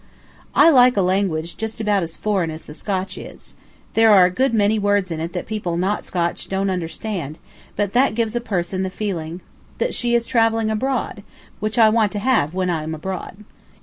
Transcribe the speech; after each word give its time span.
I 0.55 0.71
like 0.71 0.97
a 0.97 1.01
language 1.03 1.57
just 1.57 1.79
about 1.79 2.01
as 2.01 2.17
foreign 2.17 2.49
as 2.49 2.63
the 2.63 2.73
Scotch 2.73 3.19
is. 3.19 3.55
There 3.93 4.09
are 4.09 4.25
a 4.25 4.31
good 4.31 4.51
many 4.51 4.79
words 4.79 5.11
in 5.11 5.19
it 5.19 5.31
that 5.33 5.45
people 5.45 5.77
not 5.77 6.03
Scotch 6.03 6.49
don't 6.49 6.71
understand, 6.71 7.37
but 7.75 7.93
that 7.93 8.15
gives 8.15 8.35
a 8.35 8.41
person 8.41 8.81
the 8.81 8.89
feeling 8.89 9.41
that 9.77 9.93
she 9.93 10.15
is 10.15 10.25
travelling 10.25 10.71
abroad, 10.71 11.21
which 11.59 11.77
I 11.77 11.89
want 11.89 12.11
to 12.13 12.17
have 12.17 12.55
when 12.55 12.71
I 12.71 12.81
am 12.81 12.95
abroad. 12.95 13.43